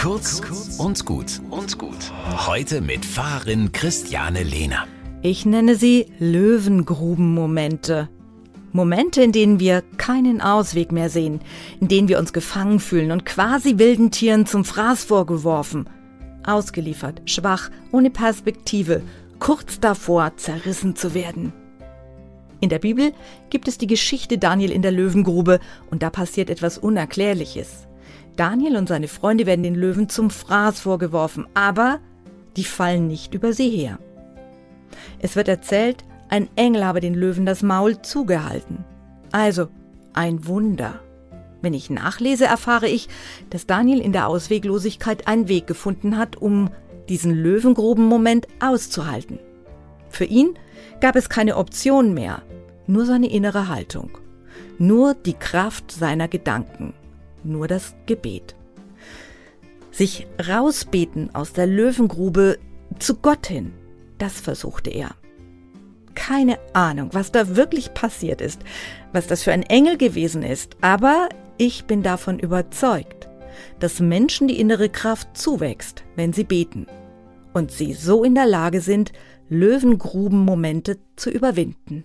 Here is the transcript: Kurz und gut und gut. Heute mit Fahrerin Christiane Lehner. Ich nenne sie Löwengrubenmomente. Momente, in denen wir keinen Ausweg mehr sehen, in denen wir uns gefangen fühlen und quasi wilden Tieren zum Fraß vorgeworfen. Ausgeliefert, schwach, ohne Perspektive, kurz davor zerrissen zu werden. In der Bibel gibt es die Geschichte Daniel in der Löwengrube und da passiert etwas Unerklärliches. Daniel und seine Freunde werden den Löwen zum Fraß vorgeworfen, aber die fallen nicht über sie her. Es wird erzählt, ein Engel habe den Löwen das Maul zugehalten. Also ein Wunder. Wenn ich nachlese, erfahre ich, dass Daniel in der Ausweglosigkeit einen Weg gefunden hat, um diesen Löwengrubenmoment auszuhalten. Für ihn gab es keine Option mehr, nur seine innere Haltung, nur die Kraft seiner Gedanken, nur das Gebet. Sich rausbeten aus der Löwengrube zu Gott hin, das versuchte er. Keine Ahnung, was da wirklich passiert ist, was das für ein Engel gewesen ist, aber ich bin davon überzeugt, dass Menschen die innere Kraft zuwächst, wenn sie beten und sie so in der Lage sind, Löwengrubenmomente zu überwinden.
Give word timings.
Kurz 0.00 0.40
und 0.78 1.04
gut 1.04 1.42
und 1.50 1.76
gut. 1.76 2.10
Heute 2.46 2.80
mit 2.80 3.04
Fahrerin 3.04 3.70
Christiane 3.70 4.42
Lehner. 4.42 4.86
Ich 5.20 5.44
nenne 5.44 5.74
sie 5.76 6.06
Löwengrubenmomente. 6.18 8.08
Momente, 8.72 9.22
in 9.22 9.32
denen 9.32 9.60
wir 9.60 9.82
keinen 9.98 10.40
Ausweg 10.40 10.90
mehr 10.90 11.10
sehen, 11.10 11.42
in 11.82 11.88
denen 11.88 12.08
wir 12.08 12.18
uns 12.18 12.32
gefangen 12.32 12.80
fühlen 12.80 13.12
und 13.12 13.26
quasi 13.26 13.76
wilden 13.76 14.10
Tieren 14.10 14.46
zum 14.46 14.64
Fraß 14.64 15.04
vorgeworfen. 15.04 15.86
Ausgeliefert, 16.46 17.20
schwach, 17.26 17.70
ohne 17.92 18.08
Perspektive, 18.08 19.02
kurz 19.38 19.80
davor 19.80 20.32
zerrissen 20.38 20.96
zu 20.96 21.12
werden. 21.12 21.52
In 22.60 22.70
der 22.70 22.78
Bibel 22.78 23.12
gibt 23.50 23.68
es 23.68 23.76
die 23.76 23.86
Geschichte 23.86 24.38
Daniel 24.38 24.70
in 24.70 24.80
der 24.80 24.92
Löwengrube 24.92 25.60
und 25.90 26.02
da 26.02 26.08
passiert 26.08 26.48
etwas 26.48 26.78
Unerklärliches. 26.78 27.86
Daniel 28.40 28.78
und 28.78 28.88
seine 28.88 29.06
Freunde 29.06 29.44
werden 29.44 29.62
den 29.62 29.74
Löwen 29.74 30.08
zum 30.08 30.30
Fraß 30.30 30.80
vorgeworfen, 30.80 31.46
aber 31.52 32.00
die 32.56 32.64
fallen 32.64 33.06
nicht 33.06 33.34
über 33.34 33.52
sie 33.52 33.68
her. 33.68 33.98
Es 35.18 35.36
wird 35.36 35.46
erzählt, 35.46 36.04
ein 36.30 36.48
Engel 36.56 36.86
habe 36.86 37.00
den 37.00 37.12
Löwen 37.12 37.44
das 37.44 37.62
Maul 37.62 38.00
zugehalten. 38.00 38.82
Also 39.30 39.68
ein 40.14 40.46
Wunder. 40.46 41.00
Wenn 41.60 41.74
ich 41.74 41.90
nachlese, 41.90 42.46
erfahre 42.46 42.88
ich, 42.88 43.10
dass 43.50 43.66
Daniel 43.66 44.00
in 44.00 44.12
der 44.12 44.26
Ausweglosigkeit 44.26 45.28
einen 45.28 45.48
Weg 45.48 45.66
gefunden 45.66 46.16
hat, 46.16 46.36
um 46.36 46.70
diesen 47.10 47.34
Löwengrubenmoment 47.34 48.48
auszuhalten. 48.58 49.38
Für 50.08 50.24
ihn 50.24 50.54
gab 51.02 51.14
es 51.14 51.28
keine 51.28 51.58
Option 51.58 52.14
mehr, 52.14 52.40
nur 52.86 53.04
seine 53.04 53.30
innere 53.30 53.68
Haltung, 53.68 54.16
nur 54.78 55.12
die 55.12 55.34
Kraft 55.34 55.92
seiner 55.92 56.26
Gedanken, 56.26 56.94
nur 57.44 57.68
das 57.68 57.94
Gebet. 58.06 58.54
Sich 59.90 60.26
rausbeten 60.48 61.34
aus 61.34 61.52
der 61.52 61.66
Löwengrube 61.66 62.58
zu 62.98 63.16
Gott 63.16 63.46
hin, 63.46 63.72
das 64.18 64.40
versuchte 64.40 64.90
er. 64.90 65.14
Keine 66.14 66.58
Ahnung, 66.72 67.10
was 67.12 67.32
da 67.32 67.56
wirklich 67.56 67.94
passiert 67.94 68.40
ist, 68.40 68.60
was 69.12 69.26
das 69.26 69.42
für 69.42 69.52
ein 69.52 69.62
Engel 69.62 69.96
gewesen 69.96 70.42
ist, 70.42 70.76
aber 70.80 71.28
ich 71.56 71.84
bin 71.84 72.02
davon 72.02 72.38
überzeugt, 72.38 73.28
dass 73.78 74.00
Menschen 74.00 74.48
die 74.48 74.60
innere 74.60 74.88
Kraft 74.88 75.36
zuwächst, 75.36 76.04
wenn 76.16 76.32
sie 76.32 76.44
beten 76.44 76.86
und 77.52 77.70
sie 77.70 77.92
so 77.92 78.24
in 78.24 78.34
der 78.34 78.46
Lage 78.46 78.80
sind, 78.80 79.12
Löwengrubenmomente 79.48 80.98
zu 81.16 81.30
überwinden. 81.30 82.04